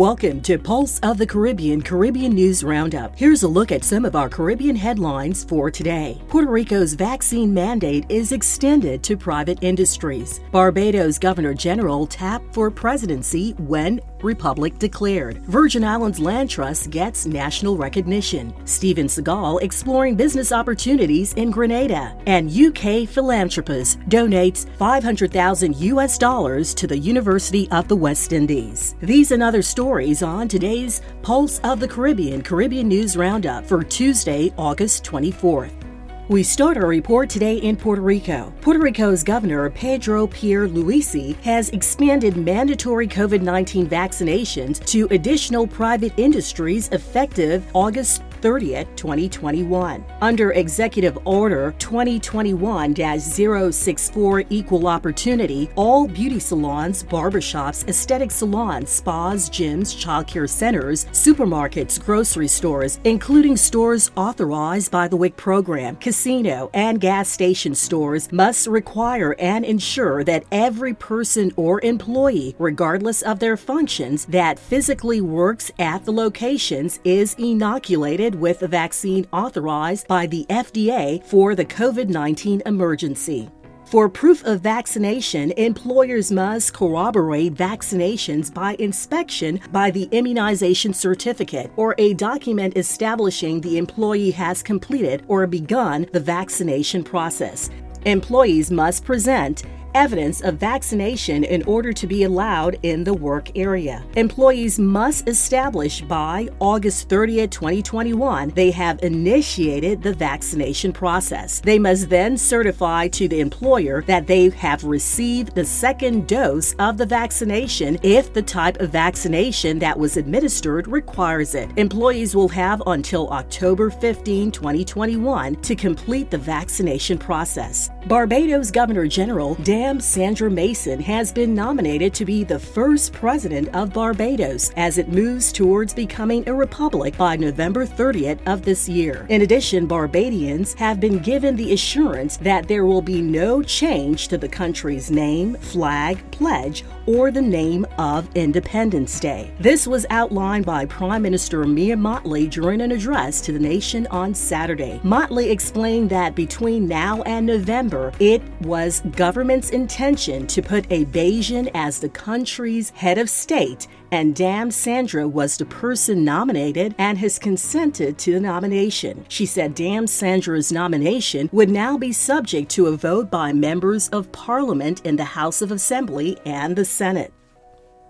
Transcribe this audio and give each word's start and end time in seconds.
Welcome 0.00 0.40
to 0.44 0.56
Pulse 0.58 0.98
of 1.00 1.18
the 1.18 1.26
Caribbean 1.26 1.82
Caribbean 1.82 2.32
News 2.32 2.64
Roundup. 2.64 3.14
Here's 3.18 3.42
a 3.42 3.48
look 3.48 3.70
at 3.70 3.84
some 3.84 4.06
of 4.06 4.16
our 4.16 4.30
Caribbean 4.30 4.74
headlines 4.74 5.44
for 5.44 5.70
today. 5.70 6.18
Puerto 6.28 6.50
Rico's 6.50 6.94
vaccine 6.94 7.52
mandate 7.52 8.06
is 8.08 8.32
extended 8.32 9.02
to 9.02 9.18
private 9.18 9.58
industries. 9.60 10.40
Barbados 10.52 11.18
Governor 11.18 11.52
General 11.52 12.06
tapped 12.06 12.54
for 12.54 12.70
presidency 12.70 13.50
when 13.58 14.00
Republic 14.22 14.78
declared. 14.78 15.38
Virgin 15.46 15.84
Islands 15.84 16.18
Land 16.18 16.50
Trust 16.50 16.90
gets 16.90 17.26
national 17.26 17.76
recognition. 17.76 18.54
Steven 18.66 19.06
Seagal 19.06 19.62
exploring 19.62 20.16
business 20.16 20.52
opportunities 20.52 21.32
in 21.34 21.50
Grenada. 21.50 22.16
And 22.26 22.50
UK 22.50 23.08
philanthropist 23.08 24.00
donates 24.08 24.68
500,000 24.76 25.76
US 25.76 26.18
dollars 26.18 26.74
to 26.74 26.86
the 26.86 26.98
University 26.98 27.70
of 27.70 27.88
the 27.88 27.96
West 27.96 28.32
Indies. 28.32 28.94
These 29.00 29.32
and 29.32 29.42
other 29.42 29.62
stories 29.62 30.22
on 30.22 30.48
today's 30.48 31.02
Pulse 31.22 31.58
of 31.60 31.80
the 31.80 31.88
Caribbean 31.88 32.42
Caribbean 32.42 32.88
News 32.88 33.16
Roundup 33.16 33.66
for 33.66 33.82
Tuesday, 33.82 34.52
August 34.56 35.04
24th. 35.04 35.89
We 36.30 36.44
start 36.44 36.76
our 36.76 36.86
report 36.86 37.28
today 37.28 37.56
in 37.56 37.76
Puerto 37.76 38.02
Rico. 38.02 38.52
Puerto 38.60 38.78
Rico's 38.78 39.24
Governor 39.24 39.68
Pedro 39.68 40.28
Pierluisi 40.28 41.34
has 41.42 41.70
expanded 41.70 42.36
mandatory 42.36 43.08
COVID 43.08 43.42
19 43.42 43.88
vaccinations 43.88 44.78
to 44.86 45.08
additional 45.10 45.66
private 45.66 46.12
industries 46.16 46.88
effective 46.90 47.66
August 47.74 48.22
30th, 48.40 48.94
2021. 48.96 50.04
Under 50.20 50.52
Executive 50.52 51.18
Order 51.24 51.74
2021 51.78 52.94
064 52.94 54.44
Equal 54.50 54.86
Opportunity, 54.86 55.70
all 55.76 56.06
beauty 56.06 56.38
salons, 56.38 57.02
barbershops, 57.04 57.86
aesthetic 57.88 58.30
salons, 58.30 58.90
spas, 58.90 59.48
gyms, 59.50 59.94
childcare 59.96 60.48
centers, 60.48 61.06
supermarkets, 61.06 62.02
grocery 62.04 62.48
stores, 62.48 63.00
including 63.04 63.56
stores 63.56 64.10
authorized 64.16 64.90
by 64.90 65.08
the 65.08 65.16
WIC 65.16 65.36
program, 65.36 65.96
casino, 65.96 66.70
and 66.74 67.00
gas 67.00 67.28
station 67.28 67.74
stores 67.74 68.30
must 68.32 68.66
require 68.66 69.34
and 69.38 69.64
ensure 69.64 70.24
that 70.24 70.44
every 70.52 70.94
person 70.94 71.52
or 71.56 71.80
employee, 71.82 72.54
regardless 72.58 73.22
of 73.22 73.38
their 73.38 73.56
functions, 73.56 74.24
that 74.26 74.58
physically 74.58 75.20
works 75.20 75.70
at 75.78 76.04
the 76.04 76.12
locations 76.12 77.00
is 77.04 77.34
inoculated 77.38 78.29
with 78.34 78.62
a 78.62 78.68
vaccine 78.68 79.26
authorized 79.32 80.06
by 80.08 80.26
the 80.26 80.46
FDA 80.48 81.24
for 81.24 81.54
the 81.54 81.64
COVID 81.64 82.08
19 82.08 82.62
emergency. 82.66 83.50
For 83.90 84.08
proof 84.08 84.44
of 84.44 84.60
vaccination, 84.60 85.50
employers 85.56 86.30
must 86.30 86.72
corroborate 86.72 87.54
vaccinations 87.54 88.54
by 88.54 88.76
inspection 88.78 89.60
by 89.72 89.90
the 89.90 90.04
immunization 90.12 90.94
certificate 90.94 91.72
or 91.74 91.96
a 91.98 92.14
document 92.14 92.76
establishing 92.76 93.60
the 93.60 93.78
employee 93.78 94.30
has 94.30 94.62
completed 94.62 95.24
or 95.26 95.44
begun 95.48 96.06
the 96.12 96.20
vaccination 96.20 97.02
process. 97.02 97.68
Employees 98.04 98.70
must 98.70 99.04
present 99.04 99.64
evidence 99.94 100.40
of 100.40 100.54
vaccination 100.54 101.44
in 101.44 101.62
order 101.64 101.92
to 101.92 102.06
be 102.06 102.24
allowed 102.24 102.78
in 102.82 103.04
the 103.04 103.14
work 103.14 103.56
area. 103.56 104.04
Employees 104.16 104.78
must 104.78 105.28
establish 105.28 106.00
by 106.02 106.48
August 106.60 107.08
30, 107.08 107.48
2021, 107.48 108.50
they 108.50 108.70
have 108.70 109.02
initiated 109.02 110.02
the 110.02 110.14
vaccination 110.14 110.92
process. 110.92 111.60
They 111.60 111.78
must 111.78 112.08
then 112.08 112.36
certify 112.36 113.08
to 113.08 113.28
the 113.28 113.40
employer 113.40 114.02
that 114.02 114.26
they 114.26 114.50
have 114.50 114.84
received 114.84 115.54
the 115.54 115.64
second 115.64 116.28
dose 116.28 116.74
of 116.74 116.96
the 116.96 117.06
vaccination 117.06 117.98
if 118.02 118.32
the 118.32 118.42
type 118.42 118.78
of 118.80 118.90
vaccination 118.90 119.78
that 119.80 119.98
was 119.98 120.16
administered 120.16 120.86
requires 120.86 121.54
it. 121.54 121.70
Employees 121.76 122.36
will 122.36 122.48
have 122.48 122.82
until 122.86 123.28
October 123.30 123.90
15, 123.90 124.50
2021 124.50 125.56
to 125.56 125.74
complete 125.74 126.30
the 126.30 126.38
vaccination 126.38 127.18
process. 127.18 127.90
Barbados 128.06 128.70
Governor 128.70 129.06
General 129.06 129.54
Dan 129.56 129.79
Sam 129.80 129.98
Sandra 129.98 130.50
Mason 130.50 131.00
has 131.00 131.32
been 131.32 131.54
nominated 131.54 132.12
to 132.12 132.26
be 132.26 132.44
the 132.44 132.58
first 132.58 133.14
president 133.14 133.74
of 133.74 133.94
Barbados 133.94 134.72
as 134.76 134.98
it 134.98 135.08
moves 135.08 135.52
towards 135.52 135.94
becoming 135.94 136.46
a 136.46 136.52
republic 136.52 137.16
by 137.16 137.34
November 137.34 137.86
30th 137.86 138.40
of 138.46 138.60
this 138.60 138.90
year. 138.90 139.24
In 139.30 139.40
addition, 139.40 139.86
Barbadians 139.86 140.74
have 140.74 141.00
been 141.00 141.18
given 141.18 141.56
the 141.56 141.72
assurance 141.72 142.36
that 142.36 142.68
there 142.68 142.84
will 142.84 143.00
be 143.00 143.22
no 143.22 143.62
change 143.62 144.28
to 144.28 144.36
the 144.36 144.50
country's 144.50 145.10
name, 145.10 145.54
flag, 145.54 146.30
pledge, 146.30 146.84
or 147.06 147.30
the 147.30 147.40
name 147.40 147.86
of 147.96 148.28
Independence 148.36 149.18
Day. 149.18 149.50
This 149.60 149.86
was 149.86 150.04
outlined 150.10 150.66
by 150.66 150.84
Prime 150.84 151.22
Minister 151.22 151.64
Mia 151.64 151.96
Mottley 151.96 152.50
during 152.50 152.82
an 152.82 152.92
address 152.92 153.40
to 153.40 153.52
the 153.52 153.58
nation 153.58 154.06
on 154.08 154.34
Saturday. 154.34 155.00
Mottley 155.02 155.50
explained 155.50 156.10
that 156.10 156.34
between 156.34 156.86
now 156.86 157.22
and 157.22 157.46
November, 157.46 158.12
it 158.20 158.42
was 158.60 159.00
government's 159.16 159.69
intention 159.70 160.46
to 160.48 160.62
put 160.62 160.86
a 160.90 161.04
Bajan 161.06 161.70
as 161.74 161.98
the 161.98 162.08
country's 162.08 162.90
head 162.90 163.18
of 163.18 163.30
state, 163.30 163.86
and 164.12 164.34
Dame 164.34 164.70
Sandra 164.70 165.26
was 165.26 165.56
the 165.56 165.64
person 165.64 166.24
nominated 166.24 166.94
and 166.98 167.18
has 167.18 167.38
consented 167.38 168.18
to 168.18 168.32
the 168.32 168.40
nomination. 168.40 169.24
She 169.28 169.46
said 169.46 169.74
Dame 169.74 170.06
Sandra's 170.06 170.70
nomination 170.70 171.48
would 171.52 171.70
now 171.70 171.96
be 171.96 172.12
subject 172.12 172.70
to 172.72 172.86
a 172.86 172.96
vote 172.96 173.30
by 173.30 173.52
members 173.52 174.08
of 174.08 174.32
parliament 174.32 175.00
in 175.04 175.16
the 175.16 175.24
House 175.24 175.62
of 175.62 175.72
Assembly 175.72 176.38
and 176.44 176.76
the 176.76 176.84
Senate. 176.84 177.32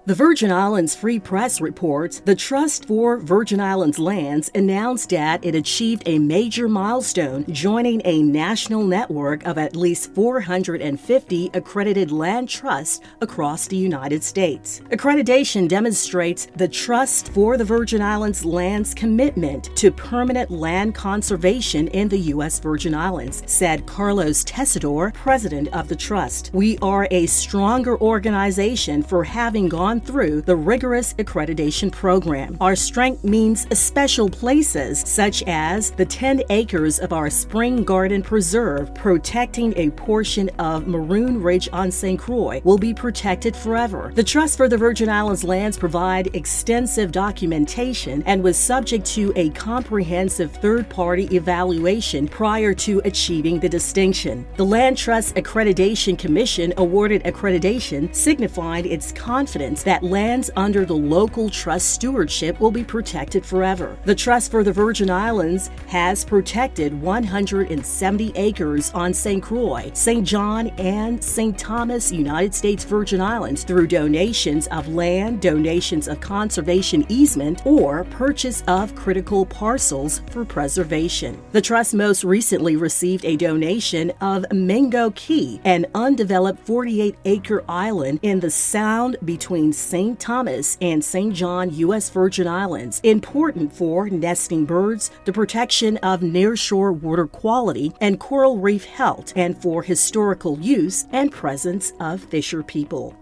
The 0.07 0.15
Virgin 0.15 0.51
Islands 0.51 0.95
Free 0.95 1.19
Press 1.19 1.61
reports 1.61 2.21
the 2.21 2.35
Trust 2.35 2.87
for 2.87 3.19
Virgin 3.19 3.61
Islands 3.61 3.99
Lands 3.99 4.51
announced 4.55 5.11
that 5.11 5.45
it 5.45 5.55
achieved 5.55 6.05
a 6.07 6.19
major 6.19 6.69
milestone, 6.69 7.45
joining 7.53 8.01
a 8.07 8.23
national 8.23 8.83
network 8.83 9.45
of 9.45 9.59
at 9.59 9.77
least 9.77 10.15
450 10.15 11.51
accredited 11.53 12.11
land 12.11 12.49
trusts 12.49 13.03
across 13.21 13.67
the 13.67 13.77
United 13.77 14.25
States. 14.25 14.81
Accreditation 14.91 15.69
demonstrates 15.69 16.49
the 16.57 16.67
Trust 16.67 17.31
for 17.35 17.59
the 17.59 17.65
Virgin 17.65 18.01
Islands 18.01 18.43
Lands 18.43 18.95
commitment 18.95 19.65
to 19.77 19.93
permanent 19.93 20.51
land 20.51 20.95
conservation 20.95 21.89
in 21.89 22.09
the 22.09 22.21
U.S. 22.35 22.59
Virgin 22.59 22.95
Islands, 22.95 23.43
said 23.45 23.85
Carlos 23.85 24.45
Tesador, 24.45 25.13
president 25.13 25.69
of 25.75 25.89
the 25.89 25.97
Trust. 25.97 26.51
We 26.55 26.79
are 26.79 27.07
a 27.11 27.27
stronger 27.27 28.01
organization 28.01 29.03
for 29.03 29.25
having 29.25 29.69
gone 29.69 29.90
through 29.99 30.43
the 30.43 30.55
rigorous 30.55 31.15
accreditation 31.15 31.91
program. 31.91 32.59
Our 32.61 32.77
strength 32.77 33.25
means 33.25 33.67
special 33.77 34.29
places, 34.29 35.01
such 35.07 35.43
as 35.47 35.91
the 35.93 36.05
10 36.05 36.43
acres 36.51 36.99
of 36.99 37.15
our 37.15 37.31
Spring 37.31 37.83
Garden 37.83 38.23
Preserve 38.23 38.95
protecting 38.95 39.73
a 39.79 39.89
portion 39.91 40.51
of 40.59 40.87
Maroon 40.87 41.43
Ridge 41.43 41.71
on 41.73 41.91
St. 41.91 42.21
Croix, 42.21 42.61
will 42.63 42.77
be 42.77 42.93
protected 42.93 43.57
forever. 43.57 44.13
The 44.15 44.23
Trust 44.23 44.59
for 44.59 44.69
the 44.69 44.77
Virgin 44.77 45.09
Islands 45.09 45.45
lands 45.45 45.79
provide 45.79 46.35
extensive 46.37 47.11
documentation 47.11 48.23
and 48.27 48.43
was 48.43 48.59
subject 48.59 49.07
to 49.07 49.33
a 49.37 49.49
comprehensive 49.51 50.53
third 50.53 50.91
party 50.91 51.25
evaluation 51.35 52.29
prior 52.29 52.75
to 52.75 53.01
achieving 53.05 53.59
the 53.59 53.69
distinction. 53.69 54.47
The 54.57 54.67
Land 54.67 54.99
Trust 54.99 55.37
Accreditation 55.37 56.19
Commission 56.19 56.75
awarded 56.77 57.23
accreditation, 57.25 58.15
signifying 58.15 58.85
its 58.85 59.13
confidence 59.13 59.80
that 59.83 60.03
lands 60.03 60.51
under 60.57 60.85
the 60.85 60.95
local 60.95 61.49
trust 61.49 61.91
stewardship 61.91 62.61
will 62.61 62.71
be 62.71 62.85
protected 62.85 63.45
forever. 63.45 63.97
The 64.05 64.15
Trust 64.15 64.51
for 64.51 64.63
the 64.63 64.73
Virgin 64.73 65.11
Islands 65.11 65.71
has 65.87 66.25
protected 66.25 67.01
170 67.01 68.33
acres 68.35 68.91
on 68.93 69.15
St. 69.15 69.43
Croix, 69.43 69.91
St. 69.95 70.27
John, 70.27 70.69
and 70.79 71.23
St. 71.23 71.59
Thomas, 71.59 72.13
United 72.13 72.55
States 72.55 72.85
Virgin 72.85 73.21
Islands 73.21 73.65
through 73.65 73.87
donations 73.87 74.67
of 74.69 74.89
land, 74.89 75.41
donations 75.41 76.09
of 76.09 76.21
conservation 76.21 77.05
easement, 77.09 77.65
or 77.65 78.05
purchase 78.05 78.63
of 78.69 78.95
critical 78.95 79.47
parcels 79.47 80.23
for 80.31 80.45
preservation. 80.45 81.41
The 81.53 81.61
Trust 81.61 81.95
most 81.95 82.25
recently 82.25 82.77
received 82.77 83.25
a 83.25 83.37
donation 83.37 84.13
of 84.21 84.45
Mingo 84.53 85.11
Cay, 85.11 85.61
an 85.65 85.87
undeveloped 85.95 86.65
48 86.67 87.17
acre 87.25 87.65
island 87.69 88.21
in 88.23 88.41
the 88.41 88.51
sound 88.51 89.17
between 89.25 89.70
St. 89.73 90.19
Thomas 90.19 90.79
and 90.81 91.05
St. 91.05 91.35
John, 91.35 91.75
U.S. 91.75 92.11
Virgin 92.11 92.49
Islands, 92.49 93.01
important 93.03 93.73
for 93.73 94.09
nesting 94.09 94.65
birds, 94.65 95.11
the 95.25 95.33
protection 95.33 95.97
of 95.99 96.21
nearshore 96.21 96.99
water 96.99 97.27
quality 97.27 97.93
and 98.01 98.19
coral 98.19 98.59
reef 98.59 98.85
health, 98.85 99.33
and 99.37 99.61
for 99.61 99.83
historical 99.83 100.59
use 100.59 101.07
and 101.13 101.31
presence 101.31 101.93
of 102.01 102.23
fisher 102.23 102.63
people. 102.63 103.20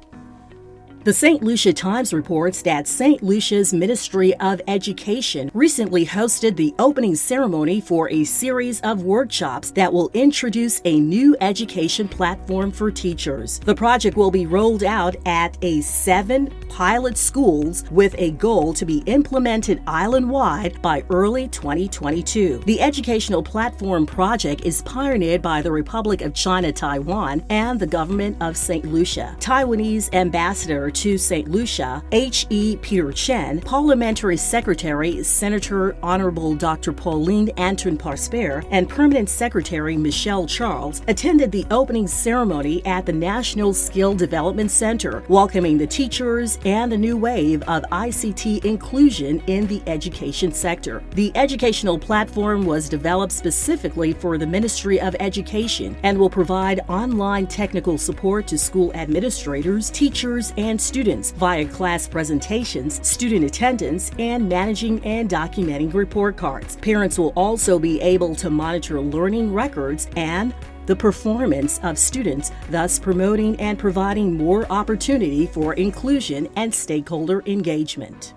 The 1.09 1.15
St. 1.15 1.43
Lucia 1.43 1.73
Times 1.73 2.13
reports 2.13 2.61
that 2.61 2.87
St. 2.87 3.23
Lucia's 3.23 3.73
Ministry 3.73 4.35
of 4.41 4.61
Education 4.69 5.51
recently 5.55 6.05
hosted 6.05 6.55
the 6.55 6.75
opening 6.79 7.15
ceremony 7.15 7.81
for 7.81 8.11
a 8.11 8.25
series 8.25 8.83
of 8.83 9.05
workshops 9.05 9.71
that 9.71 9.91
will 9.91 10.11
introduce 10.13 10.83
a 10.85 11.01
new 11.01 11.35
education 11.41 12.09
platform 12.09 12.71
for 12.71 12.91
teachers. 12.91 13.59
The 13.61 13.75
project 13.75 14.19
will 14.19 14.31
be 14.31 14.45
rolled 14.45 14.85
out 14.85 15.17
at 15.25 15.57
a 15.63 15.81
seven 15.81 16.53
pilot 16.69 17.17
schools 17.17 17.85
with 17.91 18.15
a 18.19 18.33
goal 18.33 18.75
to 18.75 18.85
be 18.85 18.99
implemented 19.07 19.81
island 19.87 20.29
wide 20.29 20.83
by 20.83 21.03
early 21.09 21.49
2022. 21.49 22.59
The 22.67 22.83
educational 22.83 23.43
platform 23.43 24.05
project 24.05 24.67
is 24.67 24.83
pioneered 24.83 25.41
by 25.41 25.63
the 25.63 25.73
Republic 25.73 26.21
of 26.21 26.35
China 26.35 26.71
Taiwan 26.71 27.43
and 27.49 27.81
the 27.81 27.87
government 27.87 28.37
of 28.43 28.59
St. 28.59 28.85
Lucia. 28.85 29.35
Taiwanese 29.41 30.13
ambassador 30.13 30.91
to 30.99 31.17
St. 31.17 31.49
Lucia, 31.49 32.03
H.E. 32.11 32.77
Peter 32.83 33.13
Chen, 33.13 33.61
Parliamentary 33.61 34.37
Secretary 34.37 35.23
Senator 35.23 35.97
Honorable 36.03 36.57
Dr. 36.57 36.93
Pauline 36.93 37.51
Anton 37.51 37.97
Prosper, 37.97 38.65
and 38.73 38.89
Permanent 38.89 39.29
Secretary 39.29 39.97
Michelle 39.97 40.45
Charles 40.45 41.03
attended 41.07 41.53
the 41.53 41.65
opening 41.71 42.09
ceremony 42.09 42.85
at 42.85 43.07
the 43.07 43.13
National 43.13 43.73
Skill 43.73 44.13
Development 44.15 44.69
Center, 44.69 45.23
welcoming 45.29 45.79
the 45.79 45.87
teachers 45.87 46.59
and 46.65 46.91
the 46.91 46.99
new 46.99 47.17
wave 47.17 47.63
of 47.69 47.85
ICT 47.93 48.65
inclusion 48.65 49.41
in 49.47 49.69
the 49.69 49.81
education 49.87 50.51
sector. 50.51 51.05
The 51.13 51.31
educational 51.37 51.97
platform 51.97 52.67
was 52.67 52.89
developed 52.89 53.33
specifically 53.33 54.15
for 54.15 54.37
the 54.37 54.49
Ministry 54.49 55.01
of 55.01 55.15
Education 55.21 55.97
and 56.03 56.19
will 56.19 56.29
provide 56.29 56.81
online 56.89 57.47
technical 57.47 57.99
support 57.99 58.49
to 58.49 58.59
school 58.59 58.93
administrators, 58.95 59.91
teachers, 59.91 60.53
and 60.57 60.88
students 60.89 61.33
via 61.33 61.67
class 61.67 62.09
presentations, 62.09 63.07
student 63.07 63.45
attendance, 63.45 64.11
and 64.19 64.49
managing 64.49 65.05
and 65.05 65.29
documenting 65.29 65.93
report 65.93 66.39
cards. 66.39 66.77
Parents 66.77 67.19
will 67.19 67.35
also 67.37 67.79
be 67.79 68.01
able 68.01 68.35
to 68.35 68.49
monitor 68.49 68.99
learning 69.01 69.53
records 69.53 70.09
and 70.17 70.55
the 70.87 70.97
performance 70.97 71.79
of 71.83 71.99
students, 71.99 72.51
thus 72.71 72.99
promoting 72.99 73.61
and 73.61 73.79
providing 73.79 74.35
more 74.39 74.65
opportunity 74.73 75.47
for 75.47 75.75
inclusion 75.75 76.49
and 76.57 76.75
stakeholder 76.75 77.43
engagement. 77.45 78.33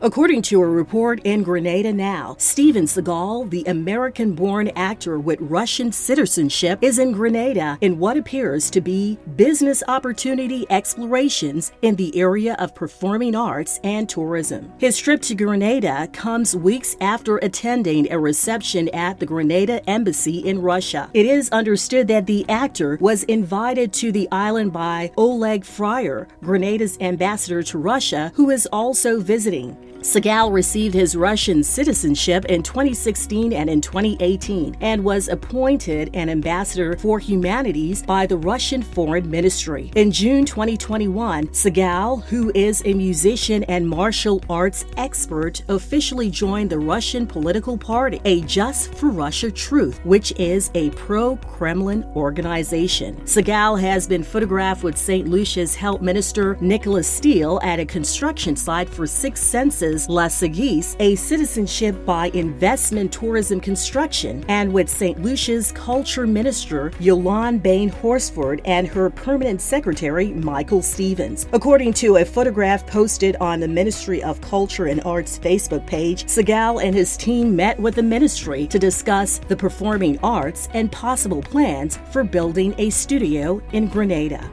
According 0.00 0.42
to 0.42 0.62
a 0.62 0.66
report 0.66 1.20
in 1.24 1.42
Grenada 1.42 1.92
Now, 1.92 2.36
Steven 2.38 2.84
Seagal, 2.84 3.50
the 3.50 3.64
American 3.64 4.32
born 4.32 4.68
actor 4.76 5.18
with 5.18 5.40
Russian 5.40 5.90
citizenship, 5.90 6.78
is 6.82 7.00
in 7.00 7.10
Grenada 7.10 7.76
in 7.80 7.98
what 7.98 8.16
appears 8.16 8.70
to 8.70 8.80
be 8.80 9.18
business 9.34 9.82
opportunity 9.88 10.64
explorations 10.70 11.72
in 11.82 11.96
the 11.96 12.16
area 12.16 12.54
of 12.60 12.76
performing 12.76 13.34
arts 13.34 13.80
and 13.82 14.08
tourism. 14.08 14.72
His 14.78 14.98
trip 14.98 15.20
to 15.22 15.34
Grenada 15.34 16.06
comes 16.12 16.54
weeks 16.54 16.94
after 17.00 17.38
attending 17.38 18.12
a 18.12 18.20
reception 18.20 18.88
at 18.90 19.18
the 19.18 19.26
Grenada 19.26 19.84
Embassy 19.90 20.38
in 20.38 20.62
Russia. 20.62 21.10
It 21.12 21.26
is 21.26 21.50
understood 21.50 22.06
that 22.06 22.26
the 22.26 22.48
actor 22.48 22.98
was 23.00 23.24
invited 23.24 23.92
to 23.94 24.12
the 24.12 24.28
island 24.30 24.72
by 24.72 25.10
Oleg 25.16 25.64
Firer, 25.64 26.28
Grenada's 26.40 26.96
ambassador 27.00 27.64
to 27.64 27.78
Russia, 27.78 28.30
who 28.36 28.50
is 28.50 28.66
also 28.66 29.18
visiting. 29.18 29.76
Seagal 30.00 30.52
received 30.52 30.94
his 30.94 31.16
Russian 31.16 31.64
citizenship 31.64 32.44
in 32.44 32.62
2016 32.62 33.52
and 33.52 33.68
in 33.68 33.80
2018 33.80 34.76
and 34.80 35.02
was 35.02 35.26
appointed 35.26 36.10
an 36.14 36.28
ambassador 36.28 36.96
for 36.98 37.18
humanities 37.18 38.04
by 38.04 38.24
the 38.24 38.36
Russian 38.36 38.80
Foreign 38.80 39.28
Ministry. 39.28 39.90
In 39.96 40.12
June 40.12 40.44
2021, 40.44 41.48
Seagal, 41.48 42.22
who 42.24 42.52
is 42.54 42.80
a 42.84 42.94
musician 42.94 43.64
and 43.64 43.88
martial 43.88 44.40
arts 44.48 44.84
expert, 44.96 45.62
officially 45.68 46.30
joined 46.30 46.70
the 46.70 46.78
Russian 46.78 47.26
political 47.26 47.76
party, 47.76 48.20
A 48.24 48.42
Just 48.42 48.94
for 48.94 49.08
Russia 49.08 49.50
Truth, 49.50 49.98
which 50.04 50.32
is 50.38 50.70
a 50.74 50.90
pro 50.90 51.36
Kremlin 51.38 52.04
organization. 52.14 53.16
Seagal 53.22 53.80
has 53.80 54.06
been 54.06 54.22
photographed 54.22 54.84
with 54.84 54.96
St. 54.96 55.26
Lucia's 55.26 55.74
Health 55.74 56.00
Minister 56.00 56.56
Nicholas 56.60 57.08
Steele 57.08 57.58
at 57.64 57.80
a 57.80 57.84
construction 57.84 58.54
site 58.54 58.88
for 58.88 59.04
Six 59.04 59.40
Senses 59.40 59.87
La 60.08 60.28
Sagesse, 60.28 60.96
a 61.00 61.14
citizenship 61.14 62.04
by 62.04 62.30
investment 62.34 63.12
tourism 63.12 63.60
construction, 63.60 64.44
and 64.48 64.72
with 64.72 64.88
St. 64.88 65.22
Lucia's 65.22 65.72
culture 65.72 66.26
minister 66.26 66.92
Yolande 67.00 67.62
Bain 67.62 67.88
Horsford 67.88 68.60
and 68.64 68.86
her 68.86 69.08
permanent 69.10 69.60
secretary 69.60 70.32
Michael 70.32 70.82
Stevens. 70.82 71.46
According 71.52 71.94
to 71.94 72.16
a 72.16 72.24
photograph 72.24 72.86
posted 72.86 73.36
on 73.36 73.60
the 73.60 73.68
Ministry 73.68 74.22
of 74.22 74.40
Culture 74.40 74.86
and 74.86 75.02
Arts 75.04 75.38
Facebook 75.38 75.86
page, 75.86 76.24
Seagal 76.24 76.82
and 76.82 76.94
his 76.94 77.16
team 77.16 77.56
met 77.56 77.78
with 77.80 77.94
the 77.94 78.02
ministry 78.02 78.66
to 78.66 78.78
discuss 78.78 79.38
the 79.48 79.56
performing 79.56 80.18
arts 80.22 80.68
and 80.74 80.92
possible 80.92 81.42
plans 81.42 81.98
for 82.10 82.24
building 82.24 82.74
a 82.78 82.90
studio 82.90 83.62
in 83.72 83.86
Grenada. 83.86 84.50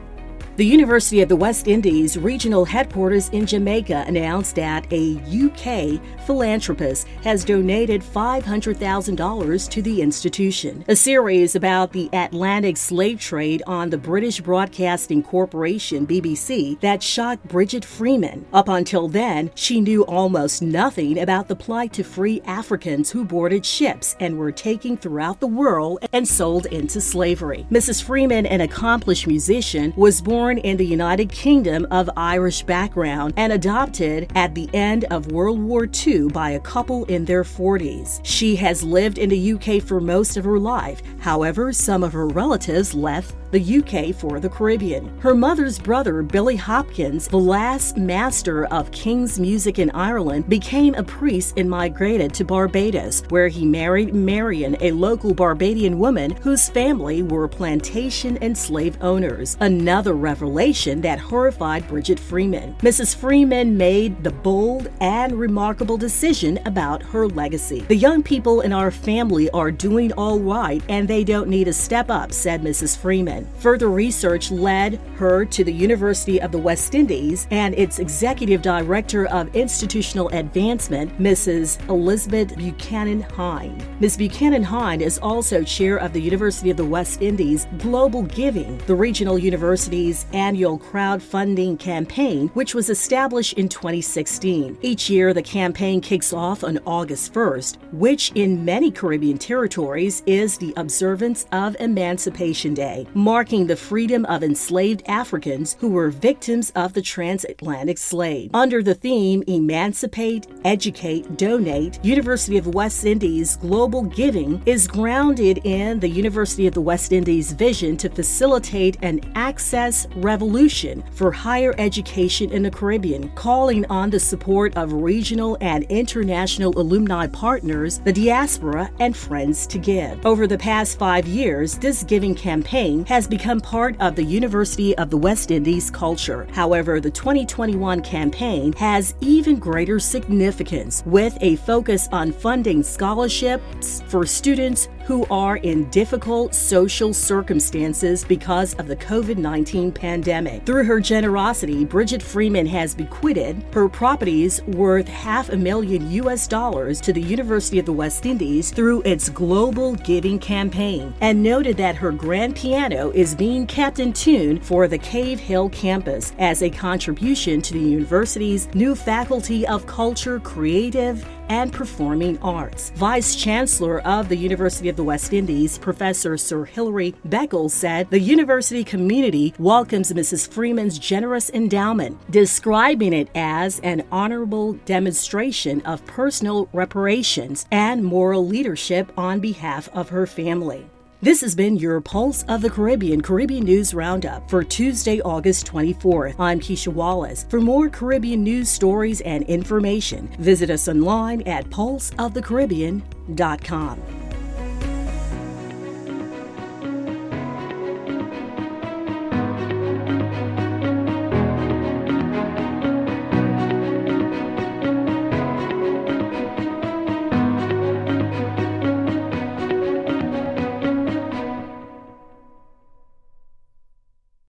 The 0.56 0.64
University 0.64 1.20
of 1.20 1.28
the 1.28 1.36
West 1.36 1.68
Indies 1.68 2.16
regional 2.16 2.64
headquarters 2.64 3.28
in 3.28 3.44
Jamaica 3.44 4.04
announced 4.06 4.56
that 4.56 4.90
a 4.90 5.20
UK 5.28 6.00
philanthropist 6.24 7.06
has 7.22 7.44
donated 7.44 8.00
$500,000 8.00 9.68
to 9.68 9.82
the 9.82 10.00
institution. 10.00 10.82
A 10.88 10.96
series 10.96 11.56
about 11.56 11.92
the 11.92 12.08
Atlantic 12.14 12.78
slave 12.78 13.20
trade 13.20 13.62
on 13.66 13.90
the 13.90 13.98
British 13.98 14.40
Broadcasting 14.40 15.22
Corporation 15.22 16.06
BBC 16.06 16.80
that 16.80 17.02
shocked 17.02 17.46
Bridget 17.48 17.84
Freeman. 17.84 18.46
Up 18.54 18.70
until 18.70 19.08
then, 19.08 19.50
she 19.54 19.82
knew 19.82 20.06
almost 20.06 20.62
nothing 20.62 21.18
about 21.18 21.48
the 21.48 21.56
plight 21.56 21.92
to 21.92 22.02
free 22.02 22.40
Africans 22.46 23.10
who 23.10 23.26
boarded 23.26 23.66
ships 23.66 24.16
and 24.20 24.38
were 24.38 24.52
taken 24.52 24.96
throughout 24.96 25.38
the 25.38 25.46
world 25.46 25.98
and 26.14 26.26
sold 26.26 26.64
into 26.64 26.98
slavery. 26.98 27.66
Mrs. 27.70 28.02
Freeman, 28.02 28.46
an 28.46 28.62
accomplished 28.62 29.26
musician, 29.26 29.92
was 29.98 30.22
born 30.22 30.45
born 30.46 30.58
in 30.58 30.76
the 30.76 30.86
United 30.86 31.28
Kingdom 31.32 31.84
of 31.90 32.08
Irish 32.16 32.62
background 32.62 33.34
and 33.36 33.52
adopted 33.52 34.30
at 34.36 34.54
the 34.54 34.72
end 34.72 35.04
of 35.10 35.32
World 35.32 35.58
War 35.58 35.88
II 36.06 36.28
by 36.28 36.50
a 36.50 36.60
couple 36.60 37.04
in 37.06 37.24
their 37.24 37.42
40s. 37.42 38.20
She 38.22 38.54
has 38.54 38.84
lived 38.84 39.18
in 39.18 39.28
the 39.28 39.52
UK 39.54 39.82
for 39.82 40.00
most 40.00 40.36
of 40.36 40.44
her 40.44 40.60
life. 40.60 41.02
However, 41.18 41.72
some 41.72 42.04
of 42.04 42.12
her 42.12 42.28
relatives 42.28 42.94
left 42.94 43.34
the 43.50 43.78
UK 43.78 44.14
for 44.14 44.40
the 44.40 44.48
Caribbean. 44.48 45.16
Her 45.18 45.34
mother's 45.34 45.78
brother, 45.78 46.22
Billy 46.22 46.56
Hopkins, 46.56 47.28
the 47.28 47.38
last 47.38 47.96
master 47.96 48.66
of 48.66 48.90
King's 48.90 49.38
music 49.38 49.78
in 49.78 49.90
Ireland, 49.90 50.48
became 50.48 50.94
a 50.94 51.02
priest 51.02 51.54
and 51.56 51.70
migrated 51.70 52.34
to 52.34 52.44
Barbados, 52.44 53.22
where 53.28 53.48
he 53.48 53.64
married 53.64 54.14
Marion, 54.14 54.76
a 54.80 54.90
local 54.92 55.32
Barbadian 55.32 55.98
woman 55.98 56.32
whose 56.42 56.68
family 56.68 57.22
were 57.22 57.48
plantation 57.48 58.36
and 58.38 58.56
slave 58.56 58.98
owners. 59.00 59.56
Another 59.60 60.14
revelation 60.36 61.00
that 61.00 61.18
horrified 61.18 61.88
Bridget 61.88 62.20
Freeman. 62.20 62.74
Mrs. 62.80 63.16
Freeman 63.16 63.74
made 63.74 64.22
the 64.22 64.30
bold 64.30 64.90
and 65.00 65.32
remarkable 65.32 65.96
decision 65.96 66.58
about 66.66 67.02
her 67.02 67.26
legacy. 67.26 67.80
The 67.80 67.96
young 67.96 68.22
people 68.22 68.60
in 68.60 68.70
our 68.70 68.90
family 68.90 69.48
are 69.52 69.70
doing 69.70 70.12
all 70.12 70.38
right 70.38 70.82
and 70.90 71.08
they 71.08 71.24
don't 71.24 71.48
need 71.48 71.68
a 71.68 71.72
step 71.72 72.10
up, 72.10 72.32
said 72.32 72.60
Mrs. 72.60 72.98
Freeman. 72.98 73.48
Further 73.60 73.88
research 73.88 74.50
led 74.50 75.00
her 75.16 75.46
to 75.46 75.64
the 75.64 75.72
University 75.72 76.38
of 76.38 76.52
the 76.52 76.58
West 76.58 76.94
Indies 76.94 77.48
and 77.50 77.74
its 77.74 77.98
executive 77.98 78.60
director 78.60 79.24
of 79.28 79.54
institutional 79.56 80.28
advancement, 80.34 81.18
Mrs. 81.18 81.80
Elizabeth 81.88 82.54
Buchanan 82.58 83.22
Hind. 83.22 83.82
Ms. 84.00 84.18
Buchanan 84.18 84.62
Hind 84.62 85.00
is 85.00 85.18
also 85.18 85.64
chair 85.64 85.96
of 85.96 86.12
the 86.12 86.20
University 86.20 86.68
of 86.68 86.76
the 86.76 86.84
West 86.84 87.22
Indies 87.22 87.66
Global 87.78 88.24
Giving, 88.24 88.76
the 88.86 88.94
regional 88.94 89.38
university's 89.38 90.25
annual 90.32 90.78
crowdfunding 90.78 91.78
campaign, 91.78 92.48
which 92.48 92.74
was 92.74 92.90
established 92.90 93.54
in 93.54 93.68
2016. 93.68 94.78
Each 94.82 95.10
year, 95.10 95.32
the 95.32 95.42
campaign 95.42 96.00
kicks 96.00 96.32
off 96.32 96.64
on 96.64 96.78
August 96.86 97.32
1st, 97.32 97.76
which 97.92 98.32
in 98.34 98.64
many 98.64 98.90
Caribbean 98.90 99.38
territories 99.38 100.22
is 100.26 100.58
the 100.58 100.72
observance 100.76 101.46
of 101.52 101.76
Emancipation 101.80 102.74
Day 102.74 103.06
marking 103.14 103.66
the 103.66 103.76
freedom 103.76 104.24
of 104.26 104.42
enslaved 104.42 105.02
Africans 105.06 105.76
who 105.80 105.88
were 105.88 106.10
victims 106.10 106.70
of 106.76 106.92
the 106.92 107.02
transatlantic 107.02 107.98
slave. 107.98 108.50
Under 108.54 108.82
the 108.82 108.94
theme 108.94 109.42
Emancipate, 109.46 110.46
Educate, 110.64 111.36
Donate, 111.36 112.04
University 112.04 112.56
of 112.58 112.64
the 112.64 112.70
West 112.70 113.04
Indies 113.04 113.56
Global 113.56 114.02
Giving 114.02 114.62
is 114.66 114.86
grounded 114.86 115.60
in 115.64 116.00
the 116.00 116.08
University 116.08 116.66
of 116.66 116.74
the 116.74 116.80
West 116.80 117.12
Indies 117.12 117.52
vision 117.52 117.96
to 117.96 118.08
facilitate 118.08 118.96
an 119.02 119.20
access 119.34 120.06
revolution 120.16 121.04
for 121.12 121.30
higher 121.30 121.74
education 121.78 122.50
in 122.50 122.62
the 122.62 122.70
Caribbean, 122.70 123.28
calling 123.30 123.84
on 123.86 124.10
the 124.10 124.20
support 124.20 124.76
of 124.76 124.92
regional 124.92 125.56
and 125.60 125.84
international 125.84 126.78
alumni 126.78 127.26
partners, 127.26 128.00
the 128.00 128.12
diaspora, 128.12 128.90
and 129.00 129.16
friends 129.16 129.66
to 129.68 129.78
give. 129.78 130.24
Over 130.24 130.46
the 130.46 130.58
past 130.58 130.98
five 130.98 131.26
years, 131.26 131.78
this 131.78 132.02
giving 132.02 132.34
campaign 132.34 133.04
has 133.06 133.28
become 133.28 133.60
part 133.60 133.96
of 134.00 134.16
the 134.16 134.24
University 134.24 134.96
of 134.98 135.10
the 135.10 135.16
West 135.16 135.50
Indies 135.50 135.90
culture. 135.90 136.46
However, 136.52 137.00
the 137.00 137.10
2021 137.10 138.02
campaign 138.02 138.72
has 138.74 139.14
even 139.20 139.58
greater 139.58 139.98
significance 139.98 141.02
with 141.06 141.36
a 141.40 141.56
focus 141.56 142.08
on 142.12 142.32
funding 142.32 142.82
scholarships 142.82 144.02
for 144.08 144.26
students 144.26 144.88
who 145.06 145.24
are 145.30 145.58
in 145.58 145.88
difficult 145.90 146.54
social 146.54 147.14
circumstances 147.14 148.24
because 148.24 148.74
of 148.74 148.88
the 148.88 148.96
COVID 148.96 149.36
19 149.36 149.92
pandemic. 149.92 150.64
Through 150.66 150.84
her 150.84 151.00
generosity, 151.00 151.84
Bridget 151.84 152.22
Freeman 152.22 152.66
has 152.66 152.94
bequeathed 152.94 153.26
her 153.74 153.88
properties 153.88 154.62
worth 154.64 155.08
half 155.08 155.50
a 155.50 155.56
million 155.56 156.10
US 156.12 156.46
dollars 156.46 157.00
to 157.02 157.12
the 157.12 157.20
University 157.20 157.78
of 157.78 157.86
the 157.86 157.92
West 157.92 158.26
Indies 158.26 158.70
through 158.70 159.02
its 159.02 159.28
Global 159.28 159.94
Giving 159.96 160.38
campaign 160.38 161.14
and 161.20 161.42
noted 161.42 161.76
that 161.76 161.96
her 161.96 162.12
grand 162.12 162.56
piano 162.56 163.10
is 163.10 163.34
being 163.34 163.66
kept 163.66 163.98
in 163.98 164.12
tune 164.12 164.60
for 164.60 164.88
the 164.88 164.98
Cave 164.98 165.38
Hill 165.38 165.68
campus 165.70 166.32
as 166.38 166.62
a 166.62 166.70
contribution 166.70 167.60
to 167.62 167.72
the 167.72 167.80
university's 167.80 168.72
new 168.74 168.94
Faculty 168.94 169.66
of 169.66 169.86
Culture, 169.86 170.40
Creative, 170.40 171.24
and 171.48 171.72
Performing 171.72 172.38
Arts. 172.38 172.90
Vice 172.96 173.36
Chancellor 173.36 174.00
of 174.00 174.28
the 174.28 174.36
University 174.36 174.88
of 174.88 174.96
the 174.96 175.04
West 175.04 175.32
Indies, 175.32 175.78
Professor 175.78 176.36
Sir 176.36 176.64
Hilary 176.64 177.14
Beckles, 177.28 177.70
said 177.70 178.10
the 178.10 178.20
university 178.20 178.84
community 178.84 179.54
welcomes 179.58 180.12
Mrs. 180.12 180.48
Freeman's 180.48 180.98
generous 180.98 181.50
endowment, 181.50 182.18
describing 182.30 183.12
it 183.12 183.28
as 183.34 183.80
an 183.80 184.04
honorable 184.10 184.74
demonstration 184.84 185.80
of 185.82 186.04
personal 186.06 186.68
reparations 186.72 187.66
and 187.70 188.04
moral 188.04 188.46
leadership 188.46 189.12
on 189.16 189.40
behalf 189.40 189.88
of 189.94 190.08
her 190.08 190.26
family. 190.26 190.86
This 191.22 191.40
has 191.40 191.54
been 191.54 191.76
your 191.76 192.02
Pulse 192.02 192.42
of 192.42 192.60
the 192.60 192.68
Caribbean 192.68 193.22
Caribbean 193.22 193.64
News 193.64 193.94
Roundup 193.94 194.50
for 194.50 194.62
Tuesday, 194.62 195.22
August 195.22 195.66
24th. 195.66 196.34
I'm 196.38 196.60
Keisha 196.60 196.88
Wallace. 196.88 197.46
For 197.48 197.58
more 197.58 197.88
Caribbean 197.88 198.44
news 198.44 198.68
stories 198.68 199.22
and 199.22 199.42
information, 199.44 200.28
visit 200.38 200.68
us 200.68 200.88
online 200.88 201.40
at 201.48 201.70
pulseofthecaribbean.com. 201.70 204.15